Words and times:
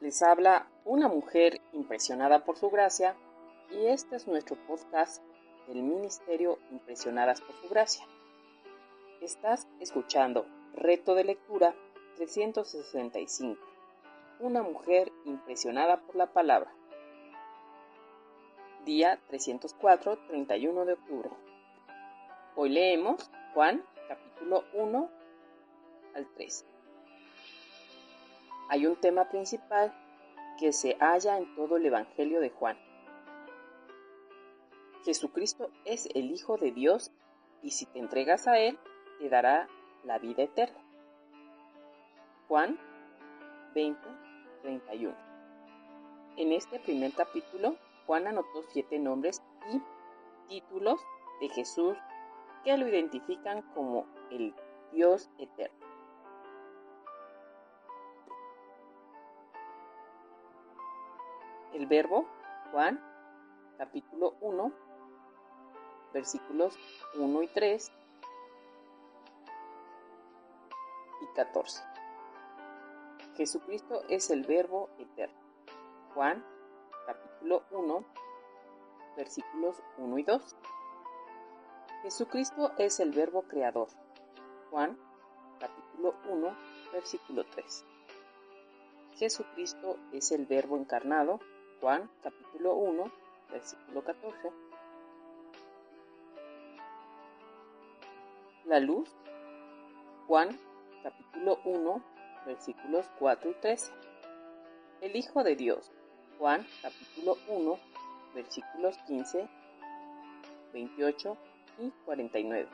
Les 0.00 0.22
habla 0.22 0.68
una 0.84 1.08
mujer 1.08 1.60
impresionada 1.72 2.44
por 2.44 2.56
su 2.56 2.70
gracia 2.70 3.16
y 3.68 3.86
este 3.86 4.14
es 4.14 4.28
nuestro 4.28 4.54
podcast 4.68 5.20
del 5.66 5.82
Ministerio 5.82 6.60
Impresionadas 6.70 7.40
por 7.40 7.56
su 7.56 7.68
gracia. 7.68 8.06
Estás 9.20 9.66
escuchando 9.80 10.46
Reto 10.72 11.16
de 11.16 11.24
Lectura 11.24 11.74
365. 12.14 13.60
Una 14.38 14.62
mujer 14.62 15.10
impresionada 15.24 16.00
por 16.02 16.14
la 16.14 16.32
palabra. 16.32 16.72
Día 18.84 19.18
304, 19.26 20.16
31 20.28 20.84
de 20.84 20.92
octubre. 20.92 21.30
Hoy 22.54 22.68
leemos 22.68 23.32
Juan 23.52 23.84
capítulo 24.06 24.62
1 24.74 25.10
al 26.14 26.26
3 26.34 26.77
hay 28.68 28.86
un 28.86 28.96
tema 28.96 29.28
principal 29.28 29.94
que 30.58 30.72
se 30.72 30.96
halla 31.00 31.38
en 31.38 31.54
todo 31.54 31.76
el 31.76 31.86
Evangelio 31.86 32.40
de 32.40 32.50
Juan. 32.50 32.76
Jesucristo 35.04 35.70
es 35.84 36.08
el 36.14 36.30
Hijo 36.30 36.58
de 36.58 36.72
Dios 36.72 37.12
y 37.62 37.70
si 37.70 37.86
te 37.86 37.98
entregas 37.98 38.46
a 38.46 38.58
Él, 38.58 38.78
te 39.18 39.28
dará 39.28 39.68
la 40.04 40.18
vida 40.18 40.42
eterna. 40.42 40.78
Juan 42.46 42.78
20, 43.74 44.00
31. 44.62 45.14
En 46.36 46.52
este 46.52 46.78
primer 46.78 47.12
capítulo, 47.14 47.76
Juan 48.06 48.26
anotó 48.26 48.62
siete 48.68 48.98
nombres 48.98 49.42
y 49.72 49.80
títulos 50.48 51.00
de 51.40 51.48
Jesús 51.48 51.96
que 52.64 52.76
lo 52.76 52.88
identifican 52.88 53.62
como 53.74 54.06
el 54.30 54.54
Dios 54.92 55.30
eterno. 55.38 55.87
El 61.78 61.86
verbo, 61.86 62.26
Juan, 62.72 63.00
capítulo 63.76 64.34
1, 64.40 64.72
versículos 66.12 66.76
1 67.14 67.42
y 67.42 67.46
3 67.46 67.92
y 71.22 71.34
14. 71.36 71.84
Jesucristo 73.36 74.02
es 74.08 74.28
el 74.30 74.42
verbo 74.42 74.90
eterno. 74.98 75.38
Juan, 76.14 76.44
capítulo 77.06 77.62
1, 77.70 78.04
versículos 79.16 79.80
1 79.98 80.18
y 80.18 80.22
2. 80.24 80.56
Jesucristo 82.02 82.72
es 82.78 82.98
el 82.98 83.12
verbo 83.12 83.42
creador. 83.42 83.86
Juan, 84.70 84.98
capítulo 85.60 86.16
1, 86.28 86.56
versículo 86.92 87.44
3. 87.44 87.84
Jesucristo 89.14 89.96
es 90.12 90.32
el 90.32 90.46
verbo 90.46 90.76
encarnado. 90.76 91.38
Juan 91.80 92.10
capítulo 92.24 92.74
1, 92.74 93.04
versículo 93.52 94.02
14. 94.02 94.50
La 98.64 98.80
luz, 98.80 99.08
Juan 100.26 100.58
capítulo 101.04 101.60
1, 101.64 102.02
versículos 102.46 103.06
4 103.20 103.50
y 103.50 103.54
13. 103.54 103.92
El 105.02 105.14
Hijo 105.14 105.44
de 105.44 105.54
Dios, 105.54 105.92
Juan 106.38 106.66
capítulo 106.82 107.36
1, 107.46 107.78
versículos 108.34 108.98
15, 109.06 109.48
28 110.72 111.36
y 111.78 111.90
49. 112.04 112.68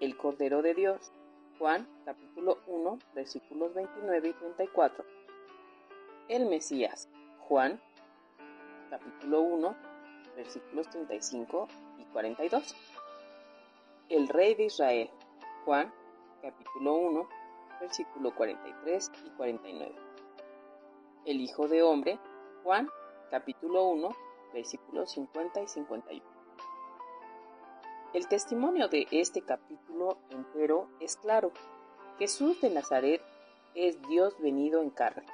El 0.00 0.16
Cordero 0.16 0.62
de 0.62 0.74
Dios, 0.74 1.10
Juan 1.58 1.88
capítulo 2.04 2.58
1, 2.68 2.96
versículos 3.12 3.74
29 3.74 4.28
y 4.28 4.32
34. 4.34 5.04
El 6.28 6.46
Mesías, 6.46 7.08
Juan 7.40 7.80
capítulo 8.98 9.40
1, 9.40 9.76
versículos 10.36 10.88
35 10.90 11.66
y 11.98 12.04
42. 12.12 12.76
El 14.08 14.28
rey 14.28 14.54
de 14.54 14.66
Israel, 14.66 15.10
Juan, 15.64 15.92
capítulo 16.40 16.94
1, 16.94 17.28
versículo 17.80 18.32
43 18.36 19.10
y 19.26 19.30
49. 19.30 19.94
El 21.24 21.40
Hijo 21.40 21.66
de 21.66 21.82
Hombre, 21.82 22.20
Juan, 22.62 22.88
capítulo 23.32 23.88
1, 23.88 24.10
versículos 24.52 25.10
50 25.10 25.62
y 25.62 25.66
51. 25.66 26.24
El 28.12 28.28
testimonio 28.28 28.86
de 28.86 29.08
este 29.10 29.42
capítulo 29.42 30.18
entero 30.30 30.88
es 31.00 31.16
claro. 31.16 31.50
Jesús 32.20 32.60
de 32.60 32.70
Nazaret 32.70 33.20
es 33.74 34.00
Dios 34.02 34.38
venido 34.38 34.82
en 34.82 34.90
carne. 34.90 35.26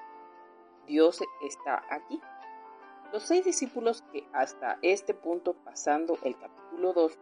Dios 0.86 1.20
está 1.42 1.84
aquí 1.90 2.22
los 3.12 3.24
seis 3.24 3.44
discípulos 3.44 4.02
que 4.12 4.24
hasta 4.32 4.78
este 4.82 5.14
punto, 5.14 5.54
pasando 5.64 6.18
el 6.22 6.38
capítulo 6.38 6.92
2, 6.92 7.18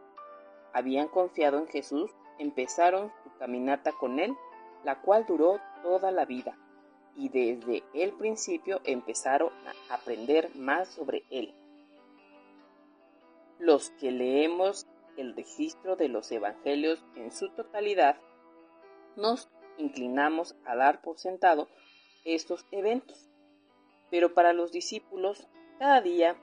habían 0.72 1.08
confiado 1.08 1.58
en 1.58 1.66
Jesús, 1.68 2.10
empezaron 2.38 3.12
su 3.24 3.30
caminata 3.38 3.92
con 3.92 4.18
Él, 4.18 4.36
la 4.84 5.00
cual 5.00 5.24
duró 5.26 5.60
toda 5.82 6.10
la 6.10 6.24
vida, 6.24 6.56
y 7.16 7.30
desde 7.30 7.82
el 7.94 8.12
principio 8.12 8.80
empezaron 8.84 9.50
a 9.88 9.94
aprender 9.94 10.54
más 10.56 10.88
sobre 10.88 11.24
Él. 11.30 11.54
Los 13.58 13.90
que 13.90 14.12
leemos 14.12 14.86
el 15.16 15.34
registro 15.34 15.96
de 15.96 16.08
los 16.08 16.30
evangelios 16.30 17.04
en 17.16 17.32
su 17.32 17.48
totalidad, 17.48 18.16
nos 19.16 19.48
inclinamos 19.78 20.54
a 20.64 20.76
dar 20.76 21.00
por 21.02 21.18
sentado 21.18 21.68
estos 22.24 22.64
eventos. 22.70 23.28
Pero 24.10 24.32
para 24.32 24.52
los 24.52 24.70
discípulos 24.70 25.48
cada 25.78 26.00
día 26.00 26.36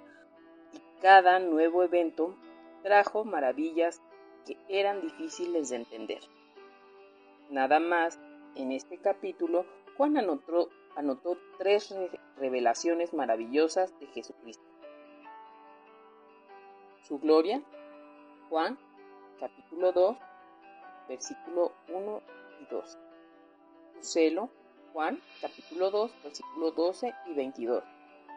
y 0.72 1.02
cada 1.02 1.40
nuevo 1.40 1.84
evento 1.84 2.36
trajo 2.84 3.26
maravillas 3.26 4.02
que 4.46 4.58
eran 4.70 5.02
difíciles 5.02 5.70
de 5.70 5.78
entender. 5.78 6.22
Nada 7.50 7.80
más, 7.80 8.20
en 8.56 8.72
este 8.72 8.98
capítulo, 8.98 9.66
Juan 9.98 10.18
anotó, 10.18 10.70
anotó 10.96 11.38
tres 11.58 11.94
revelaciones 12.38 13.14
maravillosas 13.14 13.98
de 14.00 14.08
Jesucristo. 14.08 14.64
Su 17.04 17.20
gloria, 17.20 17.62
Juan, 18.50 18.80
capítulo 19.40 19.92
2, 19.92 20.18
versículo 21.08 21.74
1 21.90 22.22
y 22.62 22.66
2. 22.72 22.98
Su 23.96 24.04
celo, 24.04 24.50
Juan, 24.94 25.20
capítulo 25.42 25.92
2, 25.92 26.12
versículo 26.24 26.72
12 26.72 27.14
y 27.28 27.34
22 27.34 27.95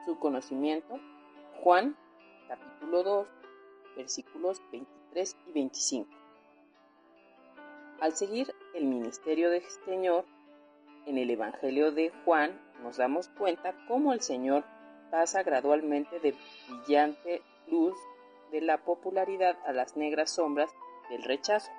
su 0.08 0.18
conocimiento. 0.18 0.98
Juan 1.62 1.94
capítulo 2.48 3.02
2 3.02 3.28
versículos 3.94 4.62
23 4.72 5.36
y 5.46 5.52
25. 5.52 6.08
Al 8.00 8.16
seguir 8.16 8.54
el 8.72 8.86
ministerio 8.86 9.50
del 9.50 9.64
Señor, 9.84 10.24
en 11.04 11.18
el 11.18 11.28
Evangelio 11.28 11.92
de 11.92 12.10
Juan 12.24 12.58
nos 12.82 12.96
damos 12.96 13.28
cuenta 13.28 13.74
cómo 13.86 14.14
el 14.14 14.22
Señor 14.22 14.64
pasa 15.10 15.42
gradualmente 15.42 16.20
de 16.20 16.34
brillante 16.68 17.42
luz 17.66 17.94
de 18.50 18.62
la 18.62 18.78
popularidad 18.78 19.58
a 19.66 19.74
las 19.74 19.94
negras 19.98 20.30
sombras 20.30 20.70
del 21.10 21.22
rechazo. 21.22 21.70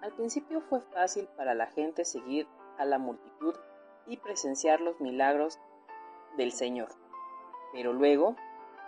Al 0.00 0.14
principio 0.14 0.62
fue 0.62 0.80
fácil 0.80 1.28
para 1.36 1.54
la 1.54 1.66
gente 1.66 2.06
seguir 2.06 2.46
a 2.78 2.86
la 2.86 2.96
multitud 2.96 3.54
y 4.06 4.16
presenciar 4.16 4.80
los 4.80 4.98
milagros 5.02 5.58
del 6.38 6.52
Señor. 6.52 6.88
Pero 7.72 7.92
luego, 7.92 8.36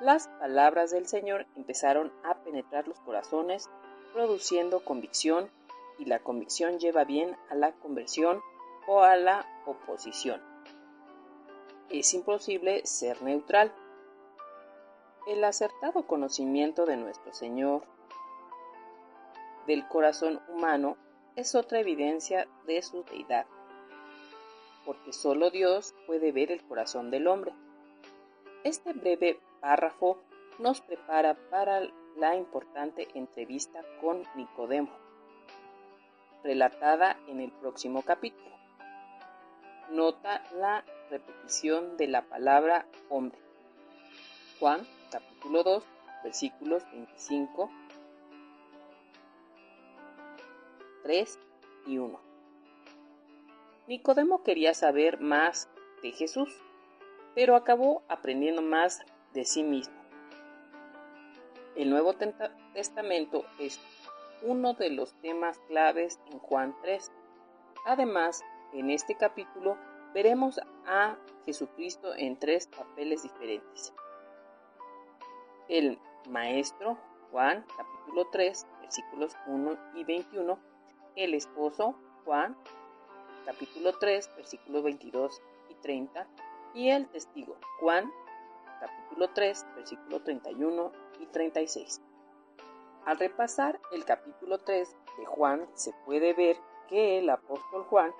las 0.00 0.28
palabras 0.28 0.90
del 0.90 1.06
Señor 1.06 1.46
empezaron 1.56 2.10
a 2.24 2.36
penetrar 2.42 2.88
los 2.88 2.98
corazones, 3.00 3.68
produciendo 4.14 4.82
convicción, 4.82 5.50
y 5.98 6.06
la 6.06 6.20
convicción 6.20 6.78
lleva 6.78 7.04
bien 7.04 7.36
a 7.50 7.54
la 7.54 7.72
conversión 7.72 8.40
o 8.86 9.02
a 9.02 9.16
la 9.16 9.44
oposición. 9.66 10.40
Es 11.90 12.14
imposible 12.14 12.86
ser 12.86 13.20
neutral. 13.20 13.70
El 15.26 15.44
acertado 15.44 16.06
conocimiento 16.06 16.86
de 16.86 16.96
nuestro 16.96 17.34
Señor 17.34 17.82
del 19.66 19.86
corazón 19.86 20.40
humano 20.48 20.96
es 21.36 21.54
otra 21.54 21.80
evidencia 21.80 22.48
de 22.66 22.80
su 22.80 23.02
deidad 23.04 23.44
porque 24.90 25.12
solo 25.12 25.52
Dios 25.52 25.94
puede 26.08 26.32
ver 26.32 26.50
el 26.50 26.64
corazón 26.64 27.12
del 27.12 27.28
hombre. 27.28 27.52
Este 28.64 28.92
breve 28.92 29.38
párrafo 29.60 30.18
nos 30.58 30.80
prepara 30.80 31.34
para 31.48 31.82
la 32.16 32.34
importante 32.34 33.06
entrevista 33.14 33.84
con 34.00 34.24
Nicodemo, 34.34 34.90
relatada 36.42 37.16
en 37.28 37.40
el 37.40 37.52
próximo 37.52 38.02
capítulo. 38.02 38.50
Nota 39.90 40.42
la 40.56 40.84
repetición 41.08 41.96
de 41.96 42.08
la 42.08 42.22
palabra 42.22 42.84
hombre. 43.10 43.38
Juan 44.58 44.84
capítulo 45.12 45.62
2 45.62 45.84
versículos 46.24 46.82
25, 46.90 47.70
3 51.04 51.38
y 51.86 51.98
1. 51.98 52.29
Nicodemo 53.90 54.44
quería 54.44 54.72
saber 54.72 55.20
más 55.20 55.68
de 56.00 56.12
Jesús, 56.12 56.62
pero 57.34 57.56
acabó 57.56 58.04
aprendiendo 58.08 58.62
más 58.62 59.04
de 59.32 59.44
sí 59.44 59.64
mismo. 59.64 59.96
El 61.74 61.90
Nuevo 61.90 62.14
Testamento 62.72 63.44
es 63.58 63.80
uno 64.42 64.74
de 64.74 64.90
los 64.90 65.12
temas 65.14 65.58
claves 65.66 66.20
en 66.30 66.38
Juan 66.38 66.76
3. 66.82 67.10
Además, 67.84 68.44
en 68.72 68.90
este 68.90 69.16
capítulo 69.16 69.76
veremos 70.14 70.60
a 70.86 71.16
Jesucristo 71.44 72.14
en 72.14 72.38
tres 72.38 72.68
papeles 72.68 73.24
diferentes. 73.24 73.92
El 75.68 75.98
Maestro, 76.28 76.96
Juan 77.32 77.66
capítulo 77.76 78.28
3, 78.30 78.68
versículos 78.82 79.36
1 79.48 79.76
y 79.96 80.04
21. 80.04 80.60
El 81.16 81.34
Esposo, 81.34 81.96
Juan 82.24 82.56
capítulo 83.50 83.98
3, 83.98 84.30
versículos 84.36 84.84
22 84.84 85.42
y 85.70 85.74
30. 85.82 86.28
Y 86.72 86.90
el 86.90 87.08
Testigo, 87.08 87.56
Juan 87.80 88.08
capítulo 88.78 89.28
3, 89.34 89.66
versículo 89.74 90.22
31 90.22 90.92
y 91.18 91.26
36. 91.26 92.00
Al 93.06 93.18
repasar 93.18 93.80
el 93.90 94.04
capítulo 94.04 94.58
3 94.58 94.88
de 95.18 95.26
Juan 95.26 95.68
se 95.74 95.92
puede 96.06 96.32
ver 96.32 96.58
que 96.88 97.18
el 97.18 97.28
apóstol 97.28 97.82
Juan 97.86 98.12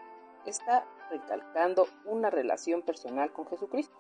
está 0.46 0.84
recalcando 1.10 1.86
una 2.04 2.28
relación 2.30 2.82
personal 2.82 3.32
con 3.32 3.46
Jesucristo. 3.46 3.96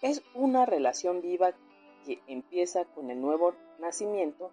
Es 0.00 0.22
una 0.32 0.64
relación 0.64 1.20
viva 1.20 1.52
que 2.06 2.22
empieza 2.26 2.86
con 2.86 3.10
el 3.10 3.20
nuevo 3.20 3.54
nacimiento, 3.80 4.50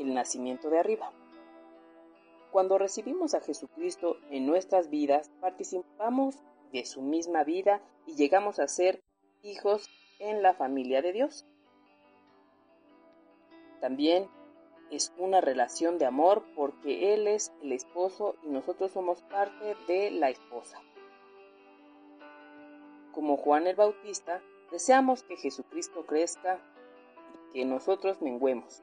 el 0.00 0.12
nacimiento 0.12 0.70
de 0.70 0.80
arriba. 0.80 1.12
Cuando 2.52 2.76
recibimos 2.76 3.32
a 3.32 3.40
Jesucristo 3.40 4.18
en 4.30 4.46
nuestras 4.46 4.90
vidas, 4.90 5.30
participamos 5.40 6.36
de 6.70 6.84
su 6.84 7.00
misma 7.00 7.44
vida 7.44 7.80
y 8.06 8.14
llegamos 8.14 8.58
a 8.58 8.68
ser 8.68 9.02
hijos 9.42 9.88
en 10.18 10.42
la 10.42 10.52
familia 10.52 11.00
de 11.00 11.14
Dios. 11.14 11.46
También 13.80 14.28
es 14.90 15.14
una 15.16 15.40
relación 15.40 15.96
de 15.96 16.04
amor 16.04 16.44
porque 16.54 17.14
Él 17.14 17.26
es 17.26 17.54
el 17.62 17.72
esposo 17.72 18.36
y 18.42 18.48
nosotros 18.48 18.92
somos 18.92 19.22
parte 19.22 19.74
de 19.88 20.10
la 20.10 20.28
esposa. 20.28 20.78
Como 23.14 23.38
Juan 23.38 23.66
el 23.66 23.76
Bautista, 23.76 24.42
deseamos 24.70 25.22
que 25.22 25.38
Jesucristo 25.38 26.04
crezca 26.04 26.60
y 27.32 27.54
que 27.54 27.64
nosotros 27.64 28.20
menguemos. 28.20 28.82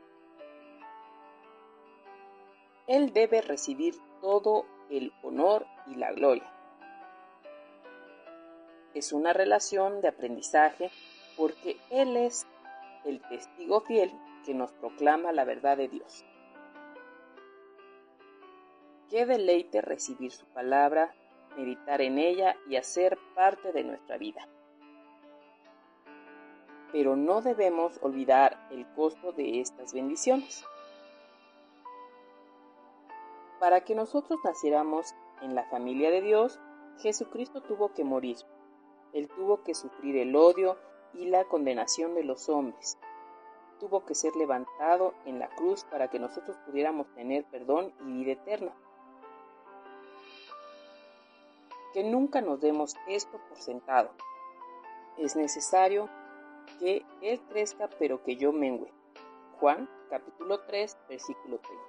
Él 2.89 3.13
debe 3.13 3.44
recibir 3.44 3.94
todo 4.19 4.65
el 4.89 5.13
honor 5.21 5.68
y 5.86 5.94
la 5.94 6.12
gloria. 6.12 6.51
Es 8.95 9.13
una 9.13 9.31
relación 9.31 10.01
de 10.01 10.07
aprendizaje 10.07 10.89
porque 11.38 11.77
Él 11.91 12.18
es 12.18 12.47
el 13.06 13.21
testigo 13.30 13.81
fiel 13.81 14.12
que 14.44 14.56
nos 14.56 14.71
proclama 14.71 15.31
la 15.31 15.45
verdad 15.45 15.77
de 15.77 15.88
Dios. 15.88 16.25
Qué 19.12 19.27
deleite 19.27 19.81
recibir 19.81 20.31
su 20.31 20.47
palabra, 20.47 21.13
meditar 21.57 22.01
en 22.01 22.18
ella 22.18 22.56
y 22.68 22.75
hacer 22.75 23.19
parte 23.35 23.71
de 23.71 23.83
nuestra 23.83 24.18
vida. 24.18 24.47
Pero 26.92 27.15
no 27.15 27.42
debemos 27.42 28.00
olvidar 28.01 28.68
el 28.71 28.88
costo 28.95 29.31
de 29.31 29.62
estas 29.62 29.94
bendiciones. 29.94 30.65
Para 33.59 33.83
que 33.83 33.95
nosotros 33.95 34.39
naciéramos 34.44 35.13
en 35.41 35.56
la 35.56 35.65
familia 35.65 36.11
de 36.11 36.21
Dios, 36.21 36.59
Jesucristo 37.00 37.61
tuvo 37.61 37.94
que 37.94 38.03
morir. 38.03 38.38
Él 39.13 39.27
tuvo 39.27 39.63
que 39.63 39.73
sufrir 39.73 40.17
el 40.17 40.35
odio 40.35 40.77
y 41.13 41.25
la 41.25 41.44
condenación 41.45 42.15
de 42.15 42.23
los 42.23 42.50
hombres, 42.50 42.97
tuvo 43.79 44.06
que 44.06 44.13
ser 44.13 44.35
levantado 44.35 45.13
en 45.25 45.39
la 45.39 45.50
cruz 45.50 45.83
para 45.85 46.09
que 46.09 46.19
nosotros 46.19 46.57
pudiéramos 46.65 47.07
tener 47.15 47.45
perdón 47.45 47.94
y 48.06 48.11
vida 48.11 48.33
eterna. 48.33 48.73
Que 51.94 52.03
nunca 52.03 52.41
nos 52.41 52.59
demos 52.59 52.95
esto 53.07 53.39
por 53.50 53.57
sentado. 53.57 54.11
Es 55.17 55.35
necesario 55.35 56.07
que 56.79 57.03
Él 57.21 57.41
crezca 57.50 57.89
pero 57.97 58.23
que 58.23 58.35
yo 58.35 58.51
mengüe. 58.51 58.91
Juan 59.59 59.89
capítulo 60.09 60.59
3 60.65 60.97
versículo 61.09 61.57
30. 61.57 61.88